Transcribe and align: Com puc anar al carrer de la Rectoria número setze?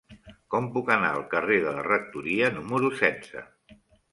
Com 0.53 0.69
puc 0.77 0.89
anar 0.95 1.11
al 1.17 1.25
carrer 1.35 1.59
de 1.65 1.75
la 1.75 1.85
Rectoria 1.91 2.51
número 2.59 2.93
setze? 3.03 3.45